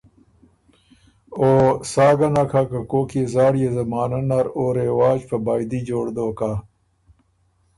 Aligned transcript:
او 1.39 1.47
سا 1.91 2.07
ګه 2.17 2.27
نک 2.33 2.51
هۀ 2.57 2.61
که 2.71 2.79
کوک 2.89 3.09
يې 3.17 3.23
زاړيې 3.33 3.69
زمانۀ 3.77 4.19
نر 4.29 4.45
او 4.57 4.65
رواج 4.79 5.19
په 5.29 5.37
بائدی 5.45 5.79
جوړ 5.89 6.05
دوک 6.15 6.39
هۀ۔ 6.45 6.53